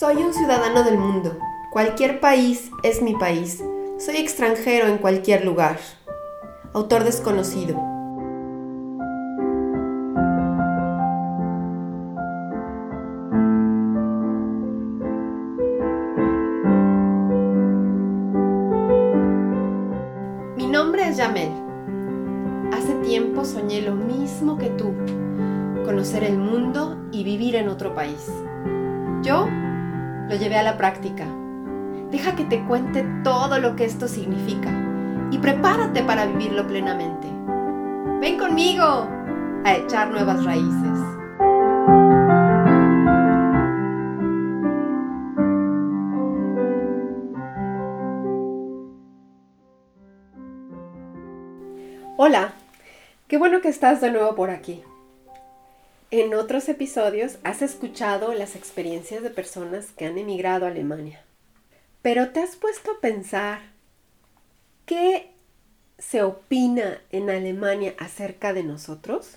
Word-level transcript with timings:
Soy 0.00 0.16
un 0.16 0.32
ciudadano 0.32 0.82
del 0.82 0.96
mundo. 0.96 1.36
Cualquier 1.70 2.20
país 2.20 2.70
es 2.82 3.02
mi 3.02 3.12
país. 3.12 3.62
Soy 3.98 4.16
extranjero 4.16 4.86
en 4.86 4.96
cualquier 4.96 5.44
lugar. 5.44 5.78
Autor 6.72 7.04
desconocido. 7.04 7.76
Mi 20.56 20.66
nombre 20.66 21.08
es 21.08 21.18
Yamel. 21.18 21.52
Hace 22.72 22.94
tiempo 23.04 23.44
soñé 23.44 23.82
lo 23.82 23.94
mismo 23.94 24.56
que 24.56 24.70
tú, 24.70 24.94
conocer 25.84 26.24
el 26.24 26.38
mundo 26.38 26.96
y 27.12 27.22
vivir 27.22 27.54
en 27.54 27.68
otro 27.68 27.94
país. 27.94 28.32
Yo 29.22 29.46
lo 30.30 30.36
llevé 30.36 30.56
a 30.56 30.62
la 30.62 30.76
práctica. 30.76 31.26
Deja 32.12 32.36
que 32.36 32.44
te 32.44 32.64
cuente 32.64 33.04
todo 33.24 33.58
lo 33.58 33.74
que 33.74 33.84
esto 33.84 34.06
significa 34.06 34.70
y 35.32 35.38
prepárate 35.38 36.04
para 36.04 36.24
vivirlo 36.24 36.68
plenamente. 36.68 37.26
Ven 38.20 38.38
conmigo 38.38 39.08
a 39.64 39.74
echar 39.74 40.08
nuevas 40.08 40.44
raíces. 40.44 40.98
Hola, 52.16 52.52
qué 53.26 53.36
bueno 53.36 53.60
que 53.60 53.68
estás 53.68 54.00
de 54.00 54.12
nuevo 54.12 54.36
por 54.36 54.50
aquí. 54.50 54.84
En 56.12 56.34
otros 56.34 56.68
episodios 56.68 57.38
has 57.44 57.62
escuchado 57.62 58.34
las 58.34 58.56
experiencias 58.56 59.22
de 59.22 59.30
personas 59.30 59.92
que 59.92 60.06
han 60.06 60.18
emigrado 60.18 60.66
a 60.66 60.70
Alemania. 60.70 61.22
Pero 62.02 62.30
te 62.30 62.40
has 62.40 62.56
puesto 62.56 62.90
a 62.90 63.00
pensar 63.00 63.60
qué 64.86 65.30
se 66.00 66.24
opina 66.24 67.00
en 67.12 67.30
Alemania 67.30 67.94
acerca 67.96 68.52
de 68.52 68.64
nosotros? 68.64 69.36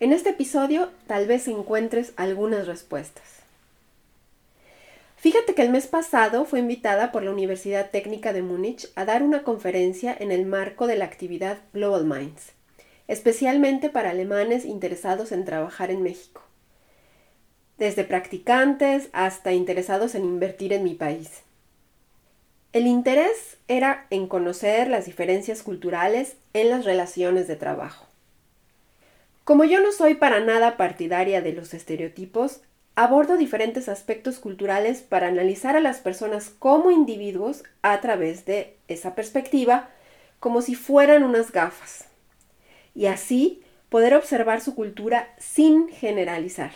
En 0.00 0.12
este 0.12 0.30
episodio 0.30 0.90
tal 1.06 1.26
vez 1.26 1.48
encuentres 1.48 2.12
algunas 2.16 2.66
respuestas. 2.66 3.24
Fíjate 5.16 5.54
que 5.54 5.62
el 5.62 5.70
mes 5.70 5.86
pasado 5.86 6.44
fue 6.44 6.58
invitada 6.58 7.10
por 7.10 7.22
la 7.22 7.30
Universidad 7.30 7.90
Técnica 7.90 8.34
de 8.34 8.42
Múnich 8.42 8.90
a 8.96 9.06
dar 9.06 9.22
una 9.22 9.44
conferencia 9.44 10.14
en 10.18 10.30
el 10.30 10.44
marco 10.44 10.86
de 10.86 10.96
la 10.96 11.06
actividad 11.06 11.60
Global 11.72 12.04
Minds 12.04 12.59
especialmente 13.10 13.90
para 13.90 14.10
alemanes 14.10 14.64
interesados 14.64 15.32
en 15.32 15.44
trabajar 15.44 15.90
en 15.90 16.00
México, 16.00 16.42
desde 17.76 18.04
practicantes 18.04 19.08
hasta 19.12 19.52
interesados 19.52 20.14
en 20.14 20.24
invertir 20.24 20.72
en 20.72 20.84
mi 20.84 20.94
país. 20.94 21.42
El 22.72 22.86
interés 22.86 23.56
era 23.66 24.06
en 24.10 24.28
conocer 24.28 24.86
las 24.86 25.06
diferencias 25.06 25.64
culturales 25.64 26.36
en 26.52 26.70
las 26.70 26.84
relaciones 26.84 27.48
de 27.48 27.56
trabajo. 27.56 28.06
Como 29.42 29.64
yo 29.64 29.80
no 29.80 29.90
soy 29.90 30.14
para 30.14 30.38
nada 30.38 30.76
partidaria 30.76 31.42
de 31.42 31.52
los 31.52 31.74
estereotipos, 31.74 32.60
abordo 32.94 33.36
diferentes 33.36 33.88
aspectos 33.88 34.38
culturales 34.38 35.00
para 35.00 35.26
analizar 35.26 35.74
a 35.74 35.80
las 35.80 35.98
personas 35.98 36.50
como 36.60 36.92
individuos 36.92 37.64
a 37.82 38.00
través 38.00 38.44
de 38.44 38.76
esa 38.86 39.16
perspectiva, 39.16 39.88
como 40.38 40.62
si 40.62 40.76
fueran 40.76 41.24
unas 41.24 41.50
gafas 41.50 42.06
y 42.94 43.06
así 43.06 43.62
poder 43.88 44.14
observar 44.14 44.60
su 44.60 44.74
cultura 44.74 45.34
sin 45.38 45.88
generalizar. 45.88 46.72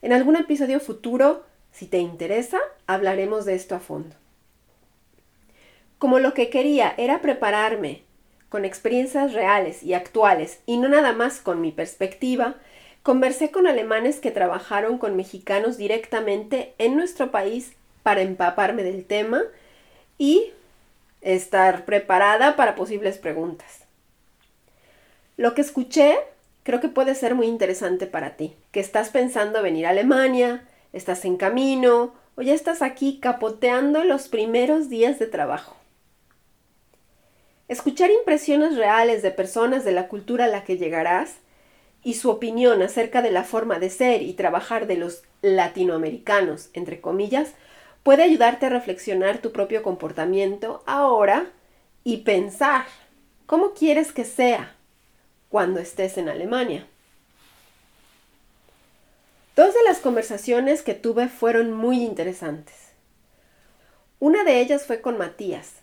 En 0.00 0.12
algún 0.12 0.36
episodio 0.36 0.80
futuro, 0.80 1.44
si 1.72 1.86
te 1.86 1.98
interesa, 1.98 2.58
hablaremos 2.86 3.44
de 3.44 3.54
esto 3.54 3.74
a 3.74 3.80
fondo. 3.80 4.14
Como 5.98 6.20
lo 6.20 6.34
que 6.34 6.50
quería 6.50 6.94
era 6.96 7.20
prepararme 7.20 8.02
con 8.48 8.64
experiencias 8.64 9.32
reales 9.32 9.82
y 9.82 9.94
actuales 9.94 10.60
y 10.66 10.78
no 10.78 10.88
nada 10.88 11.12
más 11.12 11.40
con 11.40 11.60
mi 11.60 11.72
perspectiva, 11.72 12.54
conversé 13.02 13.50
con 13.50 13.66
alemanes 13.66 14.20
que 14.20 14.30
trabajaron 14.30 14.98
con 14.98 15.16
mexicanos 15.16 15.76
directamente 15.76 16.74
en 16.78 16.96
nuestro 16.96 17.30
país 17.30 17.72
para 18.04 18.22
empaparme 18.22 18.84
del 18.84 19.04
tema 19.04 19.42
y 20.16 20.52
estar 21.20 21.84
preparada 21.84 22.54
para 22.54 22.76
posibles 22.76 23.18
preguntas. 23.18 23.87
Lo 25.38 25.54
que 25.54 25.60
escuché 25.60 26.18
creo 26.64 26.80
que 26.80 26.88
puede 26.88 27.14
ser 27.14 27.36
muy 27.36 27.46
interesante 27.46 28.08
para 28.08 28.36
ti, 28.36 28.56
que 28.72 28.80
estás 28.80 29.10
pensando 29.10 29.62
venir 29.62 29.86
a 29.86 29.90
Alemania, 29.90 30.66
estás 30.92 31.24
en 31.24 31.36
camino 31.36 32.12
o 32.34 32.42
ya 32.42 32.54
estás 32.54 32.82
aquí 32.82 33.20
capoteando 33.20 34.02
los 34.02 34.26
primeros 34.26 34.88
días 34.88 35.20
de 35.20 35.28
trabajo. 35.28 35.76
Escuchar 37.68 38.10
impresiones 38.10 38.76
reales 38.76 39.22
de 39.22 39.30
personas 39.30 39.84
de 39.84 39.92
la 39.92 40.08
cultura 40.08 40.46
a 40.46 40.48
la 40.48 40.64
que 40.64 40.76
llegarás 40.76 41.36
y 42.02 42.14
su 42.14 42.30
opinión 42.30 42.82
acerca 42.82 43.22
de 43.22 43.30
la 43.30 43.44
forma 43.44 43.78
de 43.78 43.90
ser 43.90 44.22
y 44.22 44.32
trabajar 44.32 44.88
de 44.88 44.96
los 44.96 45.22
latinoamericanos, 45.42 46.70
entre 46.72 47.00
comillas, 47.00 47.52
puede 48.02 48.24
ayudarte 48.24 48.66
a 48.66 48.70
reflexionar 48.70 49.38
tu 49.38 49.52
propio 49.52 49.84
comportamiento 49.84 50.82
ahora 50.84 51.46
y 52.02 52.18
pensar 52.18 52.86
cómo 53.46 53.70
quieres 53.72 54.10
que 54.10 54.24
sea 54.24 54.74
cuando 55.48 55.80
estés 55.80 56.18
en 56.18 56.28
Alemania. 56.28 56.86
Dos 59.56 59.74
de 59.74 59.82
las 59.84 59.98
conversaciones 59.98 60.82
que 60.82 60.94
tuve 60.94 61.28
fueron 61.28 61.72
muy 61.72 62.04
interesantes. 62.04 62.76
Una 64.20 64.44
de 64.44 64.60
ellas 64.60 64.86
fue 64.86 65.00
con 65.00 65.18
Matías, 65.18 65.74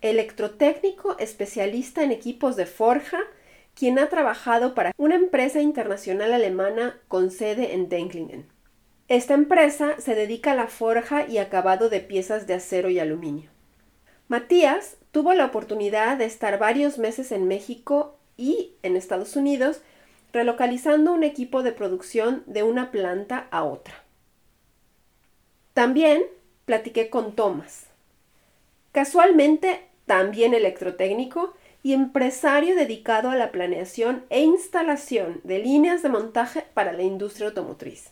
electrotécnico 0.00 1.16
especialista 1.18 2.02
en 2.02 2.12
equipos 2.12 2.56
de 2.56 2.66
forja, 2.66 3.20
quien 3.74 3.98
ha 3.98 4.08
trabajado 4.08 4.74
para 4.74 4.92
una 4.96 5.14
empresa 5.14 5.60
internacional 5.60 6.32
alemana 6.32 7.00
con 7.08 7.30
sede 7.30 7.74
en 7.74 7.88
Denklingen. 7.88 8.46
Esta 9.08 9.34
empresa 9.34 9.96
se 9.98 10.14
dedica 10.14 10.52
a 10.52 10.56
la 10.56 10.66
forja 10.66 11.26
y 11.26 11.38
acabado 11.38 11.88
de 11.88 12.00
piezas 12.00 12.46
de 12.46 12.54
acero 12.54 12.88
y 12.88 12.98
aluminio. 12.98 13.50
Matías 14.28 14.96
tuvo 15.10 15.34
la 15.34 15.46
oportunidad 15.46 16.16
de 16.16 16.24
estar 16.24 16.58
varios 16.58 16.98
meses 16.98 17.30
en 17.32 17.46
México 17.46 18.18
y 18.36 18.74
en 18.82 18.96
Estados 18.96 19.36
Unidos, 19.36 19.80
relocalizando 20.32 21.12
un 21.12 21.22
equipo 21.22 21.62
de 21.62 21.72
producción 21.72 22.42
de 22.46 22.62
una 22.62 22.90
planta 22.90 23.46
a 23.50 23.64
otra. 23.64 23.94
También 25.72 26.22
platiqué 26.64 27.10
con 27.10 27.34
Thomas, 27.34 27.86
casualmente 28.92 29.82
también 30.06 30.54
electrotécnico 30.54 31.54
y 31.82 31.92
empresario 31.92 32.74
dedicado 32.76 33.30
a 33.30 33.36
la 33.36 33.52
planeación 33.52 34.24
e 34.30 34.42
instalación 34.42 35.40
de 35.44 35.58
líneas 35.58 36.02
de 36.02 36.08
montaje 36.08 36.64
para 36.74 36.92
la 36.92 37.02
industria 37.02 37.48
automotriz. 37.48 38.10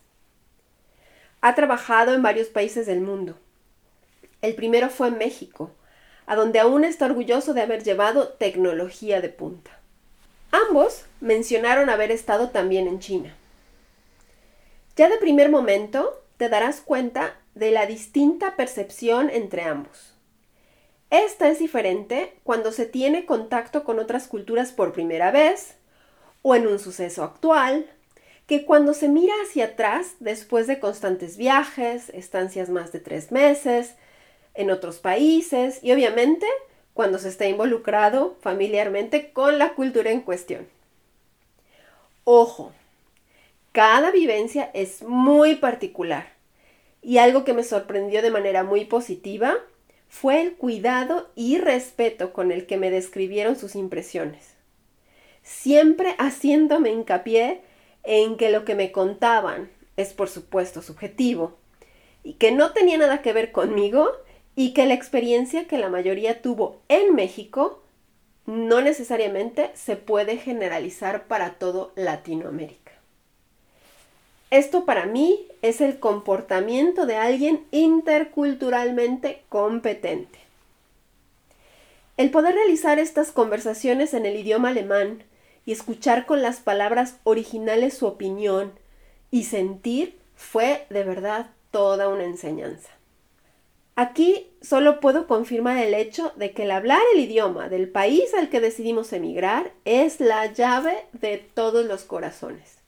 Ha 1.41 1.55
trabajado 1.55 2.15
en 2.15 2.23
varios 2.23 2.49
países 2.49 2.87
del 2.87 3.01
mundo. 3.01 3.37
El 4.43 4.55
primero 4.55 4.91
fue 4.91 5.09
en 5.09 5.19
México, 5.19 5.71
a 6.27 6.37
donde 6.37 6.61
aún 6.61 6.85
está 6.85 7.07
orgulloso 7.07 7.55
de 7.55 7.63
haber 7.63 7.83
llevado 7.83 8.29
tecnología 8.29 9.21
de 9.21 9.29
punta. 9.29 9.82
Ambos 10.53 11.07
mencionaron 11.21 11.91
haber 11.91 12.13
estado 12.13 12.51
también 12.51 12.87
en 12.87 13.01
China. 13.01 13.35
Ya 14.97 15.09
de 15.09 15.17
primer 15.17 15.51
momento 15.51 16.23
te 16.37 16.49
darás 16.49 16.83
cuenta 16.83 17.35
de 17.55 17.71
la 17.71 17.87
distinta 17.87 18.55
percepción 18.55 19.31
entre 19.31 19.63
ambos. 19.63 20.15
Esta 21.11 21.49
es 21.49 21.59
diferente 21.59 22.35
cuando 22.45 22.71
se 22.71 22.87
tiene 22.87 23.27
contacto 23.27 23.83
con 23.83 23.99
otras 23.99 24.29
culturas 24.29 24.73
por 24.73 24.93
primera 24.93 25.31
vez 25.31 25.77
o 26.43 26.55
en 26.55 26.67
un 26.67 26.79
suceso 26.79 27.23
actual, 27.23 27.91
que 28.47 28.67
cuando 28.67 28.93
se 28.93 29.09
mira 29.09 29.33
hacia 29.43 29.65
atrás 29.67 30.17
después 30.21 30.67
de 30.67 30.81
constantes 30.81 31.39
viajes, 31.39 32.11
estancias 32.11 32.69
más 32.69 32.93
de 32.93 33.01
tres 33.01 33.33
meses, 33.33 33.95
en 34.55 34.71
otros 34.71 34.99
países 34.99 35.79
y 35.83 35.93
obviamente 35.93 36.47
cuando 36.95 37.19
se 37.19 37.29
está 37.29 37.47
involucrado 37.47 38.37
familiarmente 38.41 39.33
con 39.33 39.59
la 39.59 39.75
cultura 39.75 40.11
en 40.11 40.21
cuestión. 40.21 40.67
Ojo, 42.25 42.73
cada 43.73 44.11
vivencia 44.11 44.71
es 44.75 45.03
muy 45.03 45.57
particular 45.57 46.33
y 47.01 47.19
algo 47.19 47.45
que 47.45 47.55
me 47.55 47.65
sorprendió 47.65 48.23
de 48.23 48.31
manera 48.31 48.63
muy 48.63 48.85
positiva 48.85 49.57
fue 50.09 50.43
el 50.43 50.55
cuidado 50.55 51.31
y 51.35 51.59
respeto 51.59 52.33
con 52.33 52.53
el 52.53 52.67
que 52.67 52.77
me 52.77 52.91
describieron 52.91 53.57
sus 53.57 53.75
impresiones, 53.75 54.55
siempre 55.43 56.15
haciéndome 56.19 56.91
hincapié 56.91 57.63
en 58.05 58.37
que 58.37 58.51
lo 58.51 58.65
que 58.65 58.75
me 58.75 58.93
contaban 58.93 59.71
es 59.97 60.13
por 60.13 60.29
supuesto 60.29 60.83
subjetivo 60.83 61.57
y 62.23 62.35
que 62.35 62.53
no 62.53 62.73
tenía 62.73 62.99
nada 62.99 63.23
que 63.23 63.33
ver 63.33 63.53
conmigo 63.53 64.11
y 64.55 64.75
que 64.75 64.87
la 64.87 64.95
experiencia 64.95 65.67
que 65.67 65.79
la 65.79 65.89
mayoría 65.89 66.43
tuvo 66.43 66.81
en 66.89 67.15
México 67.15 67.83
no 68.47 68.81
necesariamente 68.81 69.71
se 69.75 69.97
puede 69.97 70.37
generalizar 70.37 71.27
para 71.27 71.55
todo 71.55 71.93
Latinoamérica. 71.95 72.93
Esto 74.51 74.85
para 74.85 75.07
mí 75.07 75.47
es 75.63 75.81
el 75.81 75.99
comportamiento 75.99 77.07
de 77.07 77.17
alguien 77.17 77.65
interculturalmente 77.71 79.43
competente. 79.49 80.39
El 82.19 82.31
poder 82.31 82.55
realizar 82.55 82.99
estas 82.99 83.33
conversaciones 83.33 84.13
en 84.13 84.27
el 84.27 84.37
idioma 84.37 84.69
alemán 84.69 85.23
y 85.65 85.73
escuchar 85.73 86.27
con 86.27 86.43
las 86.43 86.61
palabras 86.61 87.17
originales 87.25 87.95
su 87.95 88.07
opinión 88.07 88.73
y 89.31 89.45
sentir 89.45 90.19
fue 90.37 90.87
de 90.91 91.05
verdad 91.05 91.51
toda 91.71 92.09
una 92.09 92.25
enseñanza. 92.25 92.91
Aquí 93.95 94.51
solo 94.63 95.01
puedo 95.01 95.27
confirmar 95.27 95.77
el 95.77 95.93
hecho 95.93 96.33
de 96.37 96.53
que 96.53 96.63
el 96.63 96.71
hablar 96.71 97.03
el 97.15 97.21
idioma 97.21 97.69
del 97.69 97.91
país 97.91 98.33
al 98.33 98.49
que 98.49 98.61
decidimos 98.61 99.13
emigrar 99.13 99.73
es 99.85 100.19
la 100.19 100.47
llave 100.47 101.07
de 101.13 101.37
todos 101.37 101.85
los 101.85 102.05
corazones. 102.05 102.79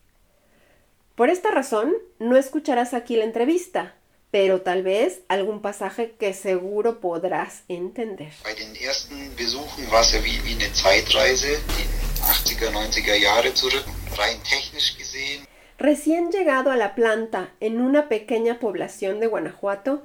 Por 1.14 1.28
esta 1.28 1.50
razón, 1.50 1.94
no 2.18 2.36
escucharás 2.36 2.94
aquí 2.94 3.16
la 3.16 3.24
entrevista, 3.24 3.94
pero 4.30 4.62
tal 4.62 4.82
vez 4.82 5.20
algún 5.28 5.60
pasaje 5.60 6.14
que 6.18 6.32
seguro 6.32 7.00
podrás 7.00 7.64
entender. 7.68 8.32
Bei 8.42 8.54
den 8.54 8.74
ersten 8.74 9.30
Besuchen 9.36 9.86
war 9.92 10.00
es 10.00 10.12
ja 10.12 10.18
wie, 10.24 10.42
wie 10.42 10.54
eine 10.54 10.72
Zeitreise, 10.72 11.60
die 11.68 11.86
80er, 12.24 12.72
90er 12.72 13.14
Jahre 13.14 13.54
zurück, 13.54 13.84
rein 14.16 14.42
technisch 14.42 14.96
gesehen. 14.96 15.46
Recién 15.78 16.30
llegado 16.32 16.70
a 16.70 16.76
la 16.76 16.94
planta 16.94 17.52
en 17.60 17.80
una 17.80 18.08
pequeña 18.08 18.58
población 18.58 19.20
de 19.20 19.28
Guanajuato, 19.28 20.02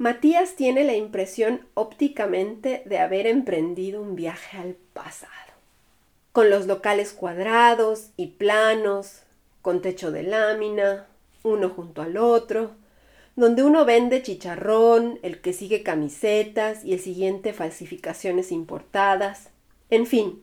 Matías 0.00 0.54
tiene 0.54 0.84
la 0.84 0.94
impresión 0.94 1.66
ópticamente 1.74 2.84
de 2.86 3.00
haber 3.00 3.26
emprendido 3.26 4.00
un 4.00 4.14
viaje 4.14 4.56
al 4.56 4.76
pasado. 4.92 5.32
Con 6.30 6.50
los 6.50 6.68
locales 6.68 7.12
cuadrados 7.12 8.10
y 8.16 8.28
planos, 8.28 9.22
con 9.60 9.82
techo 9.82 10.12
de 10.12 10.22
lámina, 10.22 11.08
uno 11.42 11.70
junto 11.70 12.00
al 12.00 12.16
otro, 12.16 12.76
donde 13.34 13.64
uno 13.64 13.84
vende 13.84 14.22
chicharrón, 14.22 15.18
el 15.22 15.40
que 15.40 15.52
sigue 15.52 15.82
camisetas 15.82 16.84
y 16.84 16.92
el 16.92 17.00
siguiente 17.00 17.52
falsificaciones 17.52 18.52
importadas, 18.52 19.50
en 19.90 20.06
fin, 20.06 20.40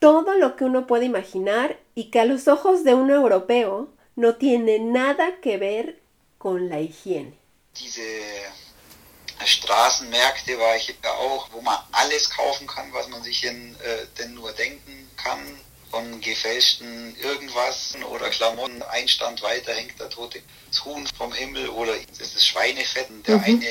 todo 0.00 0.34
lo 0.34 0.56
que 0.56 0.64
uno 0.64 0.88
puede 0.88 1.04
imaginar 1.04 1.78
y 1.94 2.10
que 2.10 2.18
a 2.18 2.24
los 2.24 2.48
ojos 2.48 2.82
de 2.82 2.94
un 2.94 3.10
europeo 3.10 3.90
no 4.16 4.34
tiene 4.34 4.80
nada 4.80 5.40
que 5.40 5.56
ver 5.56 6.00
con 6.38 6.68
la 6.68 6.80
higiene. 6.80 7.39
Diese 7.78 8.02
Straßenmärkte 9.44 10.58
war 10.58 10.76
ich 10.76 10.94
ja 11.02 11.12
auch, 11.12 11.48
wo 11.52 11.60
man 11.60 11.78
alles 11.92 12.30
kaufen 12.30 12.66
kann, 12.66 12.92
was 12.92 13.08
man 13.08 13.22
sich 13.22 13.44
in, 13.44 13.74
äh, 13.76 14.06
denn 14.18 14.34
nur 14.34 14.52
denken 14.52 15.10
kann. 15.16 15.60
Von 15.90 16.20
gefälschten 16.20 17.16
irgendwas 17.16 17.96
oder 18.08 18.30
Klamotten, 18.30 18.80
ein 18.84 19.08
Stand 19.08 19.42
weiter 19.42 19.74
hängt 19.74 19.98
der 19.98 20.08
tote 20.08 20.40
Huhn 20.84 21.04
vom 21.18 21.32
Himmel 21.32 21.68
oder 21.68 21.94
es 22.12 22.34
ist 22.34 22.46
Schweinefett. 22.46 23.08
Der 23.26 23.38
mhm. 23.38 23.44
eine 23.44 23.66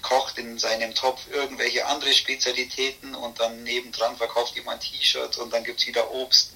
kocht 0.00 0.38
in 0.38 0.58
seinem 0.58 0.94
Topf 0.94 1.22
irgendwelche 1.32 1.84
andere 1.86 2.12
Spezialitäten 2.12 3.16
und 3.16 3.40
dann 3.40 3.64
nebendran 3.64 4.16
verkauft 4.16 4.54
jemand 4.54 4.82
T-Shirts 4.82 5.38
und 5.38 5.52
dann 5.52 5.64
gibt 5.64 5.80
es 5.80 5.86
wieder 5.88 6.08
Obst. 6.12 6.52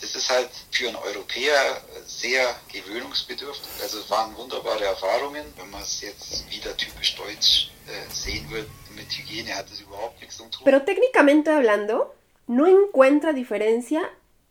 Das 0.00 0.14
ist 0.14 0.30
halt 0.30 0.50
für 0.70 0.88
einen 0.88 0.96
Europäer 0.96 1.82
sehr 2.06 2.54
gewöhnungsbedürftig. 2.72 3.82
Also 3.82 4.00
es 4.00 4.10
waren 4.10 4.36
wunderbare 4.36 4.84
Erfahrungen. 4.84 5.44
Wenn 5.56 5.70
man 5.70 5.82
es 5.82 6.00
jetzt 6.00 6.50
wieder 6.50 6.76
typisch 6.76 7.16
deutsch 7.16 7.70
äh, 7.86 8.12
sehen 8.12 8.48
wird, 8.50 8.68
mit 8.94 9.10
Hygiene 9.10 9.54
hat 9.54 9.66
es 9.70 9.80
überhaupt 9.80 10.20
nichts 10.20 10.36
zu 10.36 10.44
tun. 10.44 10.62
Pero 10.64 10.82
técnicamente 10.82 11.50
hablando, 11.50 12.14
no 12.46 12.66
encuentra 12.66 13.32
diferencia 13.32 14.00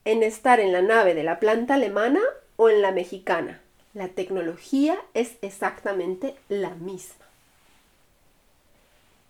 en 0.06 0.24
estar 0.24 0.60
en 0.60 0.72
la 0.72 0.82
nave 0.82 1.14
de 1.14 1.24
la 1.24 1.40
planta 1.40 1.76
alemana 1.76 2.22
o 2.56 2.70
en 2.70 2.82
la 2.82 2.92
mexicana. 2.92 3.62
La 3.94 4.10
tecnología 4.10 4.98
es 5.14 5.32
exactamente 5.42 6.36
la 6.50 6.72
misma. 6.72 7.26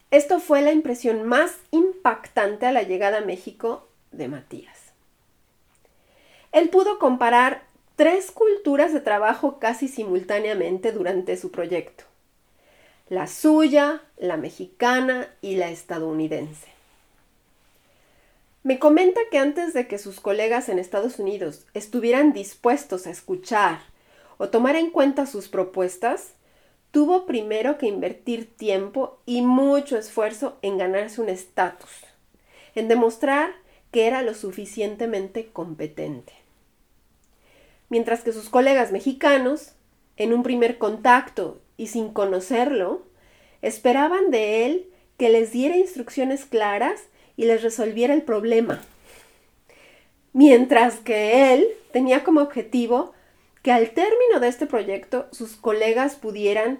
Esto 0.09 0.39
fue 0.39 0.61
la 0.61 0.71
impresión 0.71 1.27
más 1.27 1.51
impactante 1.71 2.65
a 2.65 2.71
la 2.71 2.83
llegada 2.83 3.17
a 3.19 3.21
México 3.21 3.87
de 4.11 4.27
Matías. 4.27 4.76
Él 6.57 6.69
pudo 6.69 6.97
comparar 6.97 7.61
tres 7.95 8.31
culturas 8.31 8.91
de 8.91 8.99
trabajo 8.99 9.59
casi 9.59 9.87
simultáneamente 9.87 10.91
durante 10.91 11.37
su 11.37 11.51
proyecto. 11.51 12.03
La 13.09 13.27
suya, 13.27 14.01
la 14.17 14.37
mexicana 14.37 15.31
y 15.39 15.57
la 15.57 15.69
estadounidense. 15.69 16.65
Me 18.63 18.79
comenta 18.79 19.21
que 19.29 19.37
antes 19.37 19.75
de 19.75 19.87
que 19.87 19.99
sus 19.99 20.19
colegas 20.19 20.67
en 20.67 20.79
Estados 20.79 21.19
Unidos 21.19 21.67
estuvieran 21.75 22.33
dispuestos 22.33 23.05
a 23.05 23.11
escuchar 23.11 23.77
o 24.39 24.49
tomar 24.49 24.75
en 24.77 24.89
cuenta 24.89 25.27
sus 25.27 25.49
propuestas, 25.49 26.31
tuvo 26.89 27.27
primero 27.27 27.77
que 27.77 27.85
invertir 27.85 28.51
tiempo 28.57 29.19
y 29.27 29.43
mucho 29.43 29.95
esfuerzo 29.95 30.57
en 30.63 30.79
ganarse 30.79 31.21
un 31.21 31.29
estatus, 31.29 31.91
en 32.73 32.87
demostrar 32.87 33.51
que 33.91 34.07
era 34.07 34.23
lo 34.23 34.33
suficientemente 34.33 35.51
competente. 35.51 36.33
Mientras 37.89 38.21
que 38.21 38.33
sus 38.33 38.49
colegas 38.49 38.91
mexicanos, 38.91 39.73
en 40.17 40.33
un 40.33 40.43
primer 40.43 40.77
contacto 40.77 41.61
y 41.77 41.87
sin 41.87 42.09
conocerlo, 42.09 43.05
esperaban 43.61 44.31
de 44.31 44.65
él 44.65 44.89
que 45.17 45.29
les 45.29 45.51
diera 45.51 45.77
instrucciones 45.77 46.45
claras 46.45 47.01
y 47.35 47.45
les 47.45 47.63
resolviera 47.63 48.13
el 48.13 48.23
problema. 48.23 48.81
Mientras 50.33 50.95
que 50.97 51.53
él 51.53 51.67
tenía 51.91 52.23
como 52.23 52.41
objetivo 52.41 53.13
que 53.63 53.71
al 53.71 53.91
término 53.91 54.39
de 54.39 54.47
este 54.47 54.65
proyecto 54.65 55.27
sus 55.31 55.55
colegas 55.55 56.15
pudieran 56.15 56.79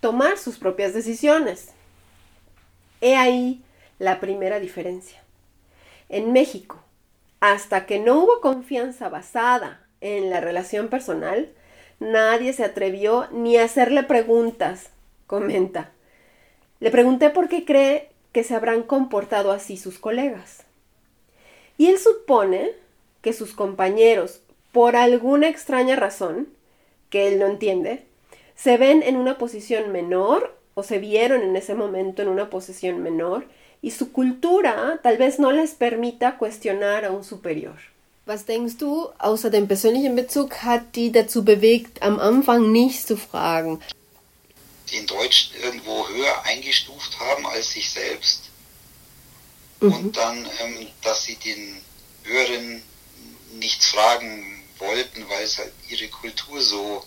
tomar 0.00 0.38
sus 0.38 0.58
propias 0.58 0.94
decisiones. 0.94 1.70
He 3.00 3.16
ahí 3.16 3.62
la 3.98 4.20
primera 4.20 4.60
diferencia. 4.60 5.22
En 6.08 6.32
México, 6.32 6.82
hasta 7.40 7.86
que 7.86 7.98
no 7.98 8.22
hubo 8.22 8.40
confianza 8.40 9.08
basada 9.08 9.87
en 10.00 10.30
la 10.30 10.40
relación 10.40 10.88
personal, 10.88 11.50
nadie 12.00 12.52
se 12.52 12.64
atrevió 12.64 13.26
ni 13.32 13.56
a 13.56 13.64
hacerle 13.64 14.02
preguntas, 14.02 14.90
comenta. 15.26 15.90
Le 16.80 16.90
pregunté 16.90 17.30
por 17.30 17.48
qué 17.48 17.64
cree 17.64 18.10
que 18.32 18.44
se 18.44 18.54
habrán 18.54 18.82
comportado 18.82 19.52
así 19.52 19.76
sus 19.76 19.98
colegas. 19.98 20.64
Y 21.76 21.86
él 21.86 21.98
supone 21.98 22.72
que 23.22 23.32
sus 23.32 23.52
compañeros, 23.52 24.40
por 24.72 24.96
alguna 24.96 25.48
extraña 25.48 25.96
razón, 25.96 26.48
que 27.10 27.28
él 27.28 27.38
no 27.38 27.46
entiende, 27.46 28.04
se 28.54 28.76
ven 28.76 29.02
en 29.02 29.16
una 29.16 29.38
posición 29.38 29.92
menor 29.92 30.56
o 30.74 30.82
se 30.82 30.98
vieron 30.98 31.42
en 31.42 31.56
ese 31.56 31.74
momento 31.74 32.22
en 32.22 32.28
una 32.28 32.50
posición 32.50 33.02
menor 33.02 33.46
y 33.82 33.92
su 33.92 34.12
cultura 34.12 35.00
tal 35.02 35.16
vez 35.16 35.38
no 35.38 35.52
les 35.52 35.74
permita 35.74 36.38
cuestionar 36.38 37.04
a 37.04 37.10
un 37.10 37.24
superior. 37.24 37.76
Was 38.28 38.44
denkst 38.44 38.76
du, 38.76 39.08
außer 39.18 39.48
dem 39.48 39.66
persönlichen 39.66 40.14
Bezug, 40.14 40.62
hat 40.62 40.94
die 40.96 41.10
dazu 41.10 41.46
bewegt, 41.46 42.02
am 42.02 42.20
Anfang 42.20 42.70
nicht 42.70 43.06
zu 43.06 43.16
fragen? 43.16 43.80
Den 44.92 45.06
Deutsch 45.06 45.52
irgendwo 45.62 46.06
höher 46.08 46.44
eingestuft 46.44 47.18
haben 47.18 47.46
als 47.46 47.70
sich 47.70 47.88
selbst. 47.88 48.50
Mhm. 49.80 49.94
Und 49.94 50.16
dann, 50.18 50.44
ähm, 50.60 50.88
dass 51.02 51.24
sie 51.24 51.36
den 51.36 51.80
Höheren 52.24 52.82
nichts 53.54 53.86
fragen 53.86 54.62
wollten, 54.76 55.24
weil 55.30 55.44
es 55.44 55.56
halt 55.56 55.72
ihre 55.88 56.08
Kultur 56.08 56.60
so 56.60 57.02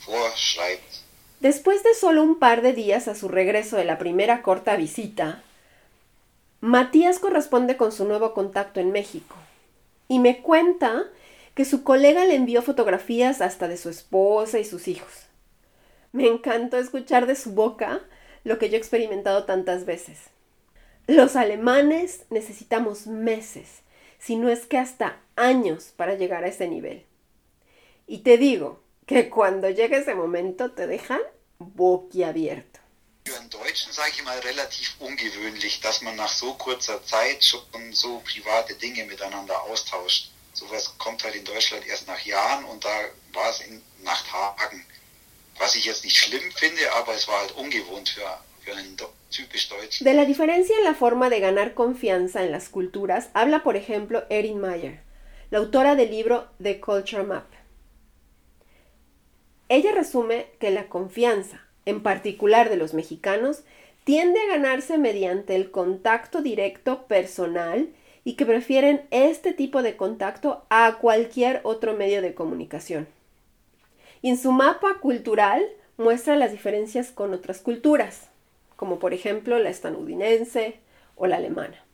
vorschreibt. 0.00 1.00
Después 1.40 1.82
de 1.82 1.94
solo 1.98 2.22
un 2.22 2.38
par 2.38 2.60
de 2.60 2.74
días 2.74 3.08
a 3.08 3.14
su 3.14 3.28
regreso 3.28 3.76
de 3.76 3.86
la 3.86 3.98
primera 3.98 4.42
corta 4.42 4.76
visita, 4.76 5.42
Matías 6.60 7.20
corresponde 7.20 7.78
con 7.78 7.90
su 7.90 8.04
nuevo 8.04 8.34
contacto 8.34 8.80
en 8.80 8.92
México 8.92 9.34
y 10.08 10.18
me 10.18 10.42
cuenta 10.42 11.04
que 11.54 11.64
su 11.64 11.84
colega 11.84 12.24
le 12.24 12.34
envió 12.34 12.62
fotografías 12.62 13.40
hasta 13.40 13.68
de 13.68 13.76
su 13.76 13.88
esposa 13.88 14.58
y 14.58 14.64
sus 14.64 14.88
hijos. 14.88 15.26
Me 16.12 16.26
encantó 16.26 16.78
escuchar 16.78 17.26
de 17.26 17.36
su 17.36 17.52
boca 17.52 18.00
lo 18.44 18.58
que 18.58 18.68
yo 18.68 18.76
he 18.76 18.78
experimentado 18.78 19.44
tantas 19.44 19.84
veces. 19.86 20.18
Los 21.06 21.36
alemanes 21.36 22.26
necesitamos 22.30 23.06
meses, 23.06 23.82
si 24.18 24.36
no 24.36 24.48
es 24.48 24.66
que 24.66 24.78
hasta 24.78 25.20
años 25.36 25.92
para 25.96 26.14
llegar 26.14 26.44
a 26.44 26.48
ese 26.48 26.68
nivel. 26.68 27.04
Y 28.06 28.18
te 28.18 28.38
digo 28.38 28.80
que 29.06 29.30
cuando 29.30 29.68
llega 29.68 29.98
ese 29.98 30.14
momento 30.14 30.72
te 30.72 30.86
dejan 30.86 31.20
boquiabierto. 31.58 32.81
Für 33.24 33.38
einen 33.38 33.50
Deutschen 33.50 33.92
sage 33.92 34.10
ich 34.16 34.24
mal 34.24 34.38
relativ 34.40 34.96
ungewöhnlich, 34.98 35.80
dass 35.80 36.02
man 36.02 36.16
nach 36.16 36.28
so 36.28 36.54
kurzer 36.54 37.04
Zeit 37.04 37.44
schon 37.44 37.92
so 37.92 38.20
private 38.20 38.74
Dinge 38.74 39.04
miteinander 39.04 39.62
austauscht. 39.62 40.30
Sowas 40.52 40.92
kommt 40.98 41.22
halt 41.22 41.36
in 41.36 41.44
Deutschland 41.44 41.86
erst 41.86 42.08
nach 42.08 42.20
Jahren 42.20 42.64
und 42.64 42.84
da 42.84 42.94
war 43.32 43.48
es 43.50 43.60
in, 43.60 43.80
nach 44.02 44.22
Tagen. 44.26 44.84
Was 45.58 45.76
ich 45.76 45.84
jetzt 45.84 46.04
nicht 46.04 46.16
schlimm 46.16 46.50
finde, 46.52 46.92
aber 46.94 47.14
es 47.14 47.28
war 47.28 47.38
halt 47.40 47.52
ungewohnt 47.52 48.08
für, 48.08 48.38
für 48.64 48.74
einen 48.74 48.96
typisch 49.30 49.68
Deutschen. 49.68 50.04
De 50.04 50.14
la 50.14 50.24
diferencia 50.24 50.76
en 50.78 50.84
la 50.84 50.94
forma 50.94 51.30
de 51.30 51.40
ganar 51.40 51.74
confianza 51.74 52.42
en 52.42 52.50
las 52.50 52.68
culturas 52.68 53.28
habla, 53.34 53.62
por 53.62 53.76
ejemplo, 53.76 54.24
Erin 54.30 54.60
Meyer, 54.60 55.00
la 55.50 55.58
autora 55.58 55.94
del 55.94 56.10
libro 56.10 56.48
The 56.58 56.80
Culture 56.80 57.22
Map. 57.22 57.46
Ella 59.68 59.92
resume 59.92 60.48
que 60.58 60.70
la 60.70 60.88
confianza, 60.88 61.66
en 61.84 62.02
particular 62.02 62.70
de 62.70 62.76
los 62.76 62.94
mexicanos, 62.94 63.62
tiende 64.04 64.40
a 64.40 64.46
ganarse 64.48 64.98
mediante 64.98 65.54
el 65.54 65.70
contacto 65.70 66.42
directo 66.42 67.06
personal 67.06 67.88
y 68.24 68.34
que 68.34 68.46
prefieren 68.46 69.06
este 69.10 69.52
tipo 69.52 69.82
de 69.82 69.96
contacto 69.96 70.64
a 70.70 70.98
cualquier 71.00 71.60
otro 71.64 71.94
medio 71.94 72.22
de 72.22 72.34
comunicación. 72.34 73.08
En 74.22 74.38
su 74.38 74.52
mapa 74.52 74.98
cultural 75.00 75.64
muestra 75.96 76.36
las 76.36 76.52
diferencias 76.52 77.10
con 77.10 77.34
otras 77.34 77.58
culturas, 77.58 78.28
como 78.76 78.98
por 78.98 79.14
ejemplo 79.14 79.58
la 79.58 79.70
estadounidense 79.70 80.80
o 81.16 81.26
la 81.26 81.36
alemana. 81.36 81.84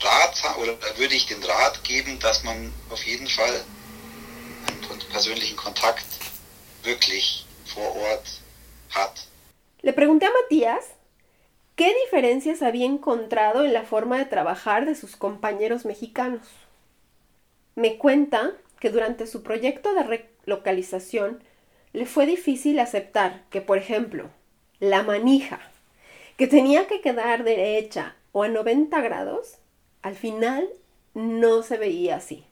Ratsam 0.00 0.56
oder 0.58 0.76
würde 0.96 1.14
ich 1.14 1.26
den 1.26 1.42
Rat 1.42 1.82
geben, 1.84 2.18
dass 2.20 2.42
man 2.44 2.72
auf 2.90 3.02
jeden 3.04 3.26
Fall 3.26 3.64
einen 4.66 5.00
persönlichen 5.10 5.56
Kontakt 5.56 6.06
wirklich 6.82 7.46
vor 7.66 7.94
Ort 7.96 8.40
hat. 8.90 9.28
Le 9.82 9.92
pregunté 9.92 10.26
a 10.26 10.30
Matías 10.30 10.84
qué 11.76 11.92
diferencias 12.04 12.62
había 12.62 12.86
encontrado 12.86 13.64
en 13.64 13.72
la 13.72 13.82
forma 13.82 14.18
de 14.18 14.26
trabajar 14.26 14.86
de 14.86 14.94
sus 14.94 15.16
compañeros 15.16 15.84
mexicanos. 15.84 16.46
Me 17.74 17.98
cuenta 17.98 18.52
que 18.78 18.90
durante 18.90 19.26
su 19.26 19.42
proyecto 19.42 19.94
de 19.94 20.02
relocalización 20.44 21.42
le 21.92 22.06
fue 22.06 22.26
difícil 22.26 22.78
aceptar 22.78 23.42
que, 23.50 23.60
por 23.60 23.78
ejemplo, 23.78 24.30
la 24.78 25.02
manija, 25.02 25.60
que 26.36 26.46
tenía 26.46 26.86
que 26.86 27.00
quedar 27.00 27.44
derecha 27.44 28.16
o 28.32 28.42
a 28.42 28.48
90 28.48 29.00
grados, 29.00 29.58
al 30.02 30.16
final 30.16 30.68
no 31.14 31.62
se 31.62 31.76
veía 31.76 32.16
así. 32.16 32.44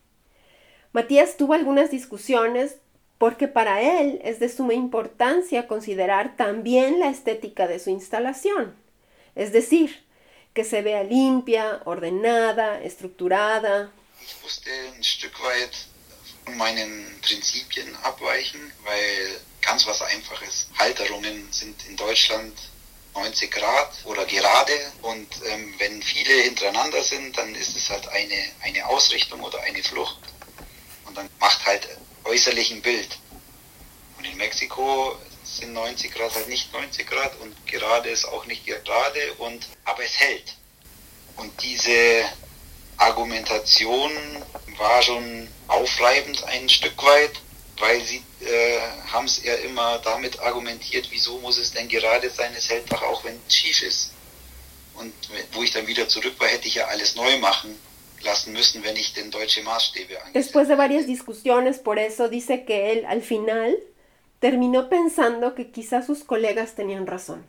Matías 0.92 1.36
tuvo 1.36 1.54
algunas 1.54 1.90
discusiones 1.90 2.76
porque 3.18 3.48
para 3.48 3.82
él 3.82 4.20
es 4.24 4.40
de 4.40 4.48
suma 4.48 4.74
importancia 4.74 5.68
considerar 5.68 6.36
también 6.36 7.00
la 7.00 7.10
estética 7.10 7.66
de 7.68 7.78
su 7.78 7.90
instalación, 7.90 8.74
es 9.34 9.52
decir, 9.52 10.04
que 10.54 10.64
se 10.64 10.82
vea 10.82 11.04
limpia, 11.04 11.82
ordenada, 11.84 12.80
estructurada. 12.82 13.92
Ich 14.22 14.34
musste 14.42 14.70
ein 14.88 15.02
Stück 15.02 15.38
weit 15.42 15.86
von 16.44 16.56
meinen 16.56 17.20
Prinzipien 17.20 17.94
abweichen, 18.02 18.72
weil 18.84 19.38
ganz 19.60 19.86
was 19.86 20.02
Einfaches. 20.02 20.68
Halterungen 20.78 21.52
sind 21.52 21.76
in 21.88 21.96
Deutschland 21.96 22.54
90 23.14 23.50
Grad 23.50 23.92
oder 24.04 24.24
gerade 24.26 24.72
und 25.02 25.28
ähm, 25.46 25.74
wenn 25.78 26.02
viele 26.02 26.42
hintereinander 26.42 27.02
sind, 27.02 27.36
dann 27.36 27.54
ist 27.54 27.76
es 27.76 27.90
halt 27.90 28.08
eine, 28.08 28.36
eine 28.62 28.86
Ausrichtung 28.86 29.40
oder 29.42 29.60
eine 29.62 29.82
Flucht 29.82 30.18
und 31.06 31.16
dann 31.16 31.28
macht 31.40 31.64
halt 31.66 31.88
äußerlich 32.24 32.70
ein 32.70 32.82
Bild. 32.82 33.18
Und 34.16 34.24
in 34.24 34.36
Mexiko 34.36 35.16
sind 35.42 35.72
90 35.72 36.12
Grad 36.12 36.34
halt 36.34 36.48
nicht 36.48 36.72
90 36.72 37.06
Grad 37.06 37.38
und 37.40 37.54
gerade 37.66 38.10
ist 38.10 38.26
auch 38.26 38.46
nicht 38.46 38.64
gerade 38.66 39.32
und 39.38 39.66
aber 39.84 40.04
es 40.04 40.18
hält. 40.18 40.56
Und 41.36 41.62
diese 41.62 42.24
Argumentation 42.96 44.12
war 44.76 45.02
schon 45.02 45.48
aufreibend 45.68 46.44
ein 46.44 46.68
Stück 46.68 47.02
weit, 47.02 47.32
weil 47.80 48.00
sie 48.02 48.22
äh, 48.40 48.78
haben 49.10 49.26
es 49.26 49.42
ja 49.42 49.54
immer 49.54 49.98
damit 49.98 50.38
argumentiert, 50.40 51.08
wieso 51.10 51.38
muss 51.38 51.58
es 51.58 51.72
denn 51.72 51.88
gerade 51.88 52.30
sein, 52.30 52.52
es 52.56 52.68
hält 52.68 52.90
doch 52.92 53.02
auch, 53.02 53.24
wenn 53.24 53.38
es 53.46 53.54
schief 53.54 53.82
ist. 53.82 54.12
Und 54.94 55.12
wo 55.52 55.62
ich 55.62 55.72
dann 55.72 55.86
wieder 55.86 56.06
zurück 56.08 56.34
war, 56.38 56.48
hätte 56.48 56.68
ich 56.68 56.74
ja 56.74 56.86
alles 56.86 57.16
neu 57.16 57.38
machen 57.38 57.74
lassen 58.22 58.52
müssen, 58.52 58.84
wenn 58.84 58.96
ich 58.96 59.14
den 59.14 59.30
deutsche 59.30 59.62
Maßstäbe 59.62 60.18
Después 60.34 60.68
de 60.68 60.76
varias 60.76 61.06
discusiones 61.06 61.78
por 61.78 61.98
eso, 61.98 62.28
dice 62.28 62.64
que 62.64 62.92
él 62.92 63.06
al 63.06 63.22
final 63.22 63.78
terminó 64.40 64.88
pensando 64.88 65.54
que 65.54 65.70
quizás 65.70 66.06
sus 66.06 66.24
colegas 66.24 66.74
tenían 66.74 67.06
razón. 67.06 67.46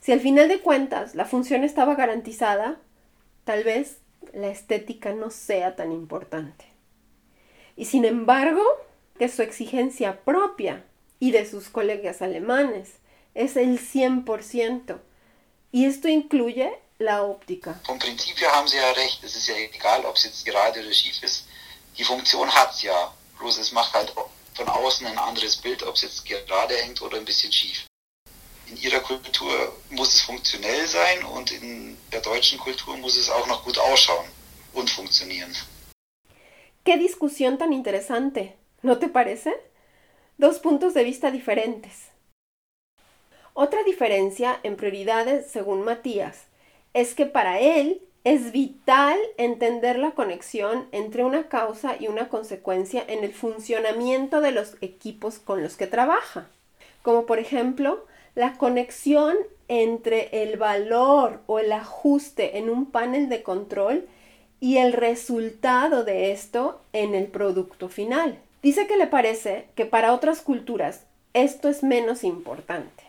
Si 0.00 0.12
al 0.12 0.20
final 0.20 0.48
de 0.48 0.60
cuentas 0.60 1.14
la 1.14 1.26
función 1.26 1.64
estaba 1.64 1.96
garantizada, 1.96 2.78
tal 3.44 3.64
vez 3.64 3.98
la 4.32 4.48
estética 4.48 5.12
no 5.12 5.30
sea 5.30 5.76
tan 5.76 5.92
importante. 5.92 6.64
Y 7.76 7.86
sin 7.86 8.04
embargo, 8.04 8.62
que 9.16 9.28
su 9.28 9.42
exigencia 9.42 10.20
propia 10.24 10.84
y 11.18 11.30
de 11.30 11.48
sus 11.48 11.68
colegas 11.68 12.22
alemanes 12.22 12.90
es 13.34 13.56
el 13.56 13.78
100%. 13.78 14.98
Y 15.72 15.86
esto 15.86 16.08
incluye 16.08 16.72
la 16.98 17.22
óptica. 17.22 17.80
Vom 17.84 17.98
Prinzip 17.98 18.36
haben 18.40 18.68
Sie 18.68 18.76
ja 18.76 18.92
recht. 18.92 19.22
Es 19.24 19.36
ist 19.36 19.48
ja 19.48 19.56
egal, 19.56 20.04
ob 20.06 20.16
es 20.16 20.24
jetzt 20.24 20.44
gerade 20.44 20.80
oder 20.80 20.92
schief 20.92 21.22
ist. 21.22 21.46
Die 21.98 22.04
Funktion 22.04 22.50
hat 22.52 22.72
es 22.72 22.82
ja. 22.82 23.12
Bloß 23.38 23.58
es 23.58 23.72
macht 23.72 23.92
halt 23.92 24.12
von 24.54 24.68
außen 24.68 25.06
ein 25.06 25.18
anderes 25.18 25.56
Bild, 25.56 25.82
ob 25.82 25.94
es 25.94 26.02
jetzt 26.02 26.24
gerade 26.24 26.74
hängt 26.76 27.02
oder 27.02 27.18
ein 27.18 27.24
bisschen 27.24 27.52
schief. 27.52 27.84
In 28.68 28.76
Ihrer 28.78 29.00
Kultur 29.00 29.76
muss 29.90 30.14
es 30.14 30.20
funktionell 30.22 30.86
sein 30.86 31.24
und 31.24 31.52
in 31.52 31.96
der 32.10 32.20
deutschen 32.20 32.58
Kultur 32.58 32.96
muss 32.96 33.16
es 33.16 33.30
auch 33.30 33.46
noch 33.46 33.62
gut 33.64 33.78
ausschauen 33.78 34.26
und 34.72 34.90
funktionieren. 34.90 35.54
Qué 36.84 36.96
discusión 36.96 37.58
tan 37.58 37.72
interesante. 37.72 38.54
¿No 38.82 38.98
te 38.98 39.08
parece? 39.08 39.54
Dos 40.38 40.58
puntos 40.58 40.92
de 40.94 41.04
vista 41.04 41.30
diferentes. 41.30 42.10
Otra 43.54 43.82
diferencia 43.84 44.60
en 44.62 44.76
prioridades, 44.76 45.46
según 45.46 45.82
Matías, 45.82 46.44
es 46.92 47.14
que 47.14 47.24
para 47.24 47.58
él 47.58 48.02
es 48.24 48.52
vital 48.52 49.18
entender 49.38 49.98
la 49.98 50.10
conexión 50.10 50.88
entre 50.92 51.24
una 51.24 51.48
causa 51.48 51.96
y 51.98 52.08
una 52.08 52.28
consecuencia 52.28 53.02
en 53.06 53.24
el 53.24 53.32
funcionamiento 53.32 54.40
de 54.40 54.52
los 54.52 54.76
equipos 54.82 55.38
con 55.38 55.62
los 55.62 55.76
que 55.76 55.86
trabaja, 55.86 56.48
como 57.02 57.24
por 57.24 57.38
ejemplo 57.38 58.04
la 58.34 58.58
conexión 58.58 59.36
entre 59.68 60.42
el 60.42 60.58
valor 60.58 61.40
o 61.46 61.60
el 61.60 61.72
ajuste 61.72 62.58
en 62.58 62.68
un 62.68 62.90
panel 62.90 63.28
de 63.30 63.42
control 63.42 64.06
y 64.60 64.78
el 64.78 64.92
resultado 64.92 66.04
de 66.04 66.32
esto 66.32 66.82
en 66.92 67.14
el 67.14 67.28
producto 67.28 67.88
final. 67.88 68.38
Dice 68.62 68.86
que 68.86 68.96
le 68.96 69.06
parece 69.06 69.66
que 69.74 69.86
para 69.86 70.12
otras 70.12 70.40
culturas 70.40 71.02
esto 71.34 71.68
es 71.68 71.82
menos 71.82 72.24
importante. 72.24 73.04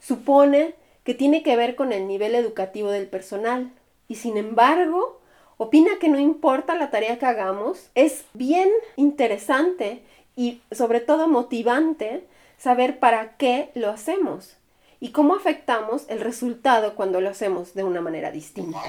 Supone 0.00 0.74
que 1.04 1.14
tiene 1.14 1.42
que 1.42 1.56
ver 1.56 1.74
con 1.74 1.92
el 1.92 2.06
nivel 2.06 2.34
educativo 2.34 2.90
del 2.90 3.06
personal 3.06 3.70
y 4.08 4.16
sin 4.16 4.36
embargo 4.36 5.20
opina 5.56 5.98
que 6.00 6.08
no 6.08 6.18
importa 6.18 6.74
la 6.74 6.90
tarea 6.90 7.18
que 7.18 7.26
hagamos, 7.26 7.90
es 7.94 8.24
bien 8.32 8.70
interesante 8.96 10.02
y 10.36 10.60
sobre 10.70 11.00
todo 11.00 11.28
motivante 11.28 12.24
saber 12.58 12.98
para 12.98 13.36
qué 13.36 13.70
lo 13.74 13.90
hacemos 13.90 14.56
y 15.00 15.10
cómo 15.10 15.34
afectamos 15.34 16.04
el 16.08 16.20
resultado 16.20 16.94
cuando 16.94 17.20
lo 17.20 17.28
hacemos 17.28 17.74
de 17.74 17.84
una 17.84 18.00
manera 18.00 18.30
distinta. 18.30 18.80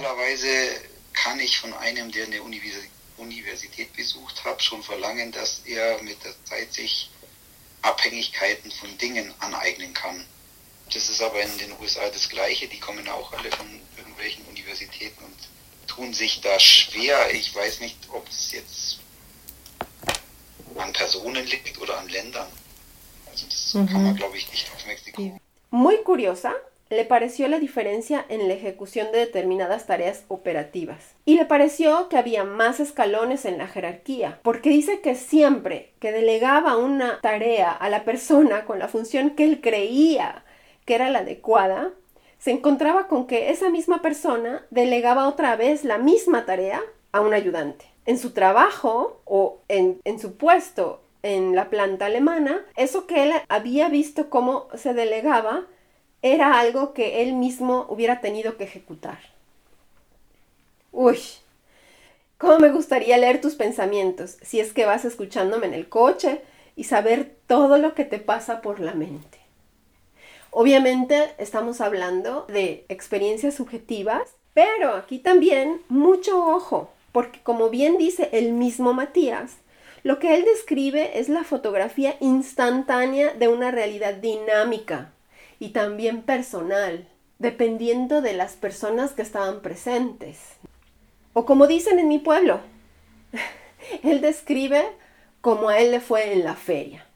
Besucht 3.95 4.43
hat, 4.43 4.63
schon 4.63 4.83
verlangen, 4.83 5.31
dass 5.31 5.61
er 5.65 6.01
mit 6.03 6.23
der 6.23 6.33
Zeit 6.45 6.73
sich 6.73 7.09
Abhängigkeiten 7.81 8.71
von 8.71 8.97
Dingen 8.97 9.33
aneignen 9.39 9.93
kann. 9.93 10.25
Das 10.93 11.09
ist 11.09 11.21
aber 11.21 11.41
in 11.41 11.57
den 11.57 11.71
USA 11.79 12.07
das 12.09 12.29
Gleiche. 12.29 12.67
Die 12.67 12.79
kommen 12.79 13.07
auch 13.07 13.31
alle 13.33 13.51
von 13.51 13.67
irgendwelchen 13.97 14.45
Universitäten 14.45 15.23
und 15.23 15.35
tun 15.87 16.13
sich 16.13 16.41
da 16.41 16.59
schwer. 16.59 17.33
Ich 17.33 17.53
weiß 17.55 17.79
nicht, 17.79 17.97
ob 18.11 18.27
es 18.29 18.51
jetzt 18.51 18.99
an 20.75 20.93
Personen 20.93 21.45
liegt 21.45 21.79
oder 21.79 21.97
an 21.97 22.09
Ländern. 22.09 22.47
Also 23.29 23.45
das 23.47 23.73
mhm. 23.73 23.87
kann 23.87 24.03
man, 24.03 24.15
glaube 24.15 24.37
ich, 24.37 24.49
nicht 24.51 24.69
auf 24.73 24.85
Mexiko. 24.85 25.39
Muy 25.71 25.97
curiosa, 26.03 26.53
le 26.93 27.05
pareció 27.05 27.47
la 27.47 27.59
diferencia 27.59 28.25
en 28.29 28.47
la 28.47 28.53
ejecución 28.53 29.11
de 29.11 29.19
determinadas 29.19 29.85
tareas 29.85 30.25
operativas. 30.27 31.15
Y 31.25 31.35
le 31.35 31.45
pareció 31.45 32.09
que 32.09 32.17
había 32.17 32.43
más 32.43 32.79
escalones 32.79 33.45
en 33.45 33.57
la 33.57 33.67
jerarquía, 33.67 34.39
porque 34.43 34.69
dice 34.69 35.01
que 35.01 35.15
siempre 35.15 35.93
que 35.99 36.11
delegaba 36.11 36.77
una 36.77 37.19
tarea 37.21 37.71
a 37.71 37.89
la 37.89 38.03
persona 38.03 38.65
con 38.65 38.79
la 38.79 38.87
función 38.87 39.31
que 39.31 39.43
él 39.43 39.61
creía 39.61 40.43
que 40.85 40.95
era 40.95 41.09
la 41.09 41.19
adecuada, 41.19 41.91
se 42.37 42.51
encontraba 42.51 43.07
con 43.07 43.25
que 43.25 43.51
esa 43.51 43.69
misma 43.69 44.01
persona 44.01 44.65
delegaba 44.69 45.27
otra 45.27 45.55
vez 45.55 45.85
la 45.85 45.97
misma 45.97 46.45
tarea 46.45 46.81
a 47.11 47.21
un 47.21 47.33
ayudante. 47.33 47.85
En 48.05 48.17
su 48.17 48.31
trabajo 48.31 49.21
o 49.23 49.59
en, 49.69 50.01
en 50.03 50.19
su 50.19 50.35
puesto 50.35 51.01
en 51.21 51.55
la 51.55 51.69
planta 51.69 52.07
alemana, 52.07 52.65
eso 52.75 53.07
que 53.07 53.23
él 53.23 53.31
había 53.47 53.87
visto 53.87 54.29
cómo 54.29 54.67
se 54.75 54.93
delegaba 54.93 55.67
era 56.23 56.57
algo 56.57 56.93
que 56.93 57.21
él 57.21 57.33
mismo 57.33 57.85
hubiera 57.89 58.21
tenido 58.21 58.55
que 58.55 58.63
ejecutar. 58.63 59.19
Uy, 60.93 61.19
cómo 62.37 62.59
me 62.59 62.69
gustaría 62.69 63.17
leer 63.17 63.41
tus 63.41 63.55
pensamientos 63.55 64.37
si 64.41 64.61
es 64.61 64.71
que 64.71 64.85
vas 64.85 65.03
escuchándome 65.03 65.67
en 65.67 65.73
el 65.73 65.89
coche 65.89 66.41
y 66.77 66.85
saber 66.85 67.35
todo 67.45 67.77
lo 67.77 67.93
que 67.93 68.05
te 68.05 68.19
pasa 68.19 68.61
por 68.61 68.79
la 68.79 68.93
mente. 68.93 69.37
Obviamente 70.49 71.33
estamos 71.39 71.81
hablando 71.81 72.45
de 72.47 72.85
experiencias 72.87 73.55
subjetivas, 73.55 74.35
pero 74.53 74.93
aquí 74.93 75.19
también 75.19 75.81
mucho 75.89 76.45
ojo, 76.45 76.89
porque 77.11 77.41
como 77.41 77.69
bien 77.69 77.97
dice 77.97 78.29
el 78.31 78.53
mismo 78.53 78.93
Matías, 78.93 79.57
lo 80.03 80.19
que 80.19 80.35
él 80.35 80.45
describe 80.45 81.19
es 81.19 81.27
la 81.27 81.43
fotografía 81.43 82.15
instantánea 82.21 83.33
de 83.33 83.49
una 83.49 83.71
realidad 83.71 84.13
dinámica 84.13 85.11
y 85.63 85.69
también 85.69 86.23
personal, 86.23 87.07
dependiendo 87.39 88.21
de 88.21 88.33
las 88.33 88.51
personas 88.51 89.13
que 89.13 89.21
estaban 89.21 89.61
presentes. 89.61 90.37
O 91.31 91.45
como 91.45 91.67
dicen 91.67 91.99
en 91.99 92.09
mi 92.09 92.19
pueblo, 92.19 92.59
él 94.03 94.19
describe 94.19 94.83
como 95.39 95.69
a 95.69 95.79
él 95.79 95.91
le 95.91 96.01
fue 96.01 96.33
en 96.33 96.43
la 96.43 96.55
feria. 96.55 97.07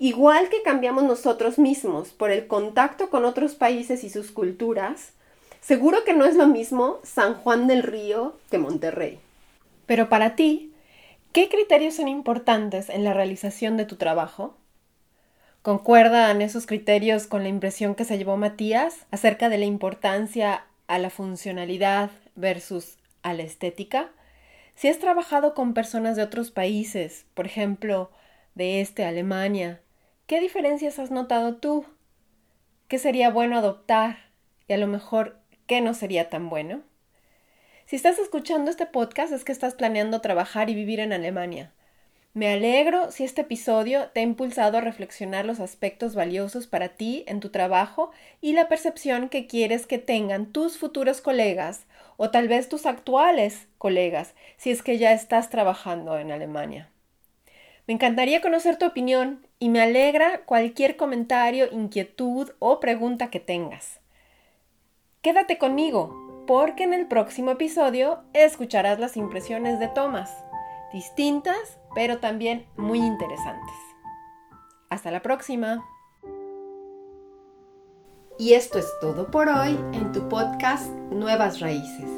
Igual 0.00 0.48
que 0.48 0.62
cambiamos 0.62 1.04
nosotros 1.04 1.60
mismos 1.60 2.08
por 2.08 2.32
el 2.32 2.48
contacto 2.48 3.08
con 3.08 3.24
otros 3.24 3.54
países 3.54 4.02
y 4.02 4.10
sus 4.10 4.32
culturas, 4.32 5.12
seguro 5.60 6.02
que 6.02 6.14
no 6.14 6.24
es 6.24 6.34
lo 6.34 6.48
mismo 6.48 6.98
San 7.04 7.34
Juan 7.34 7.68
del 7.68 7.84
Río 7.84 8.36
que 8.50 8.58
Monterrey. 8.58 9.20
Pero 9.86 10.08
para 10.08 10.34
ti, 10.34 10.72
¿qué 11.30 11.48
criterios 11.48 11.94
son 11.94 12.08
importantes 12.08 12.88
en 12.88 13.04
la 13.04 13.14
realización 13.14 13.76
de 13.76 13.84
tu 13.84 13.94
trabajo? 13.94 14.57
¿Concuerdan 15.62 16.42
esos 16.42 16.66
criterios 16.66 17.26
con 17.26 17.42
la 17.42 17.48
impresión 17.48 17.94
que 17.94 18.04
se 18.04 18.16
llevó 18.16 18.36
Matías 18.36 19.06
acerca 19.10 19.48
de 19.48 19.58
la 19.58 19.64
importancia 19.64 20.64
a 20.86 20.98
la 20.98 21.10
funcionalidad 21.10 22.10
versus 22.36 22.96
a 23.22 23.34
la 23.34 23.42
estética? 23.42 24.10
Si 24.74 24.88
has 24.88 24.98
trabajado 24.98 25.54
con 25.54 25.74
personas 25.74 26.16
de 26.16 26.22
otros 26.22 26.50
países, 26.50 27.26
por 27.34 27.46
ejemplo, 27.46 28.10
de 28.54 28.80
este 28.80 29.04
Alemania, 29.04 29.80
¿Qué 30.28 30.40
diferencias 30.40 30.98
has 30.98 31.10
notado 31.10 31.56
tú? 31.56 31.86
¿Qué 32.86 32.98
sería 32.98 33.30
bueno 33.30 33.56
adoptar? 33.56 34.18
Y 34.66 34.74
a 34.74 34.76
lo 34.76 34.86
mejor, 34.86 35.40
¿qué 35.66 35.80
no 35.80 35.94
sería 35.94 36.28
tan 36.28 36.50
bueno? 36.50 36.82
Si 37.86 37.96
estás 37.96 38.18
escuchando 38.18 38.70
este 38.70 38.84
podcast 38.84 39.32
es 39.32 39.42
que 39.42 39.52
estás 39.52 39.72
planeando 39.72 40.20
trabajar 40.20 40.68
y 40.68 40.74
vivir 40.74 41.00
en 41.00 41.14
Alemania. 41.14 41.72
Me 42.38 42.52
alegro 42.52 43.10
si 43.10 43.24
este 43.24 43.40
episodio 43.40 44.10
te 44.10 44.20
ha 44.20 44.22
impulsado 44.22 44.78
a 44.78 44.80
reflexionar 44.80 45.44
los 45.44 45.58
aspectos 45.58 46.14
valiosos 46.14 46.68
para 46.68 46.90
ti 46.90 47.24
en 47.26 47.40
tu 47.40 47.48
trabajo 47.48 48.12
y 48.40 48.52
la 48.52 48.68
percepción 48.68 49.28
que 49.28 49.48
quieres 49.48 49.88
que 49.88 49.98
tengan 49.98 50.46
tus 50.52 50.78
futuros 50.78 51.20
colegas 51.20 51.84
o 52.16 52.30
tal 52.30 52.46
vez 52.46 52.68
tus 52.68 52.86
actuales 52.86 53.66
colegas 53.76 54.34
si 54.56 54.70
es 54.70 54.84
que 54.84 54.98
ya 54.98 55.10
estás 55.10 55.50
trabajando 55.50 56.16
en 56.16 56.30
Alemania. 56.30 56.88
Me 57.88 57.94
encantaría 57.94 58.40
conocer 58.40 58.76
tu 58.76 58.86
opinión 58.86 59.44
y 59.58 59.68
me 59.68 59.80
alegra 59.80 60.42
cualquier 60.42 60.96
comentario, 60.96 61.66
inquietud 61.72 62.52
o 62.60 62.78
pregunta 62.78 63.30
que 63.30 63.40
tengas. 63.40 63.98
Quédate 65.22 65.58
conmigo, 65.58 66.44
porque 66.46 66.84
en 66.84 66.94
el 66.94 67.08
próximo 67.08 67.50
episodio 67.50 68.22
escucharás 68.32 69.00
las 69.00 69.16
impresiones 69.16 69.80
de 69.80 69.88
Thomas, 69.88 70.30
distintas 70.92 71.77
pero 71.94 72.18
también 72.18 72.66
muy 72.76 72.98
interesantes. 72.98 73.74
Hasta 74.90 75.10
la 75.10 75.22
próxima. 75.22 75.84
Y 78.38 78.54
esto 78.54 78.78
es 78.78 78.86
todo 79.00 79.30
por 79.30 79.48
hoy 79.48 79.78
en 79.92 80.12
tu 80.12 80.28
podcast 80.28 80.88
Nuevas 81.10 81.60
Raíces. 81.60 82.10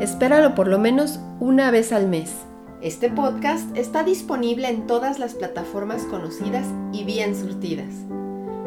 Espéralo 0.00 0.54
por 0.54 0.68
lo 0.68 0.78
menos 0.78 1.20
una 1.40 1.70
vez 1.70 1.92
al 1.92 2.06
mes 2.06 2.34
este 2.82 3.10
podcast 3.10 3.76
está 3.76 4.04
disponible 4.04 4.66
en 4.70 4.86
todas 4.86 5.18
las 5.18 5.34
plataformas 5.34 6.04
conocidas 6.04 6.66
y 6.94 7.04
bien 7.04 7.36
surtidas. 7.36 7.92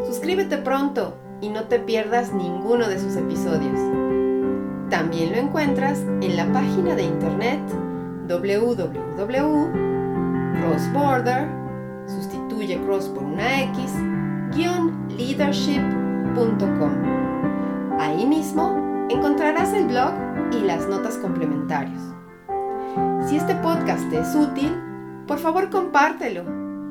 Suscríbete 0.05 0.57
pronto 0.57 1.17
y 1.41 1.49
no 1.49 1.63
te 1.63 1.79
pierdas 1.79 2.31
ninguno 2.31 2.87
de 2.87 2.99
sus 2.99 3.15
episodios. 3.15 3.79
También 4.91 5.31
lo 5.31 5.37
encuentras 5.37 5.97
en 6.21 6.37
la 6.37 6.45
página 6.53 6.93
de 6.93 7.05
internet 7.05 7.59
www.crossborder, 10.53 11.49
sustituye 12.07 12.79
cross 12.85 13.09
por 13.09 13.23
una 13.23 13.63
X, 13.63 13.91
leadership.com. 15.17 17.99
Ahí 17.99 18.25
mismo 18.25 19.07
encontrarás 19.09 19.73
el 19.73 19.87
blog 19.87 20.13
y 20.51 20.61
las 20.61 20.87
notas 20.87 21.17
complementarias. 21.17 22.01
Si 23.27 23.35
este 23.37 23.55
podcast 23.55 24.09
te 24.09 24.19
es 24.19 24.33
útil, 24.35 24.71
por 25.27 25.39
favor 25.39 25.69
compártelo 25.69 26.43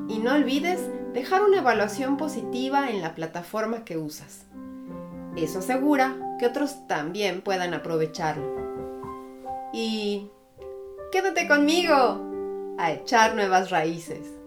y 0.09 0.19
no 0.19 0.35
olvides 0.35 0.91
dejar 1.13 1.43
una 1.43 1.59
evaluación 1.59 2.17
positiva 2.17 2.91
en 2.91 3.03
la 3.03 3.15
plataforma 3.15 3.85
que 3.85 3.99
usas. 3.99 4.47
Eso 5.37 5.61
asegura 5.61 6.17
que 6.39 6.47
otros 6.47 6.87
también 6.87 7.43
puedan 7.43 7.75
aprovecharlo. 7.75 8.63
Y 9.73 10.31
quédate 11.11 11.49
conmigo 11.49 12.32
a 12.83 12.91
echar 12.91 13.37
nuevas 13.37 13.71
raíces. 13.71 14.42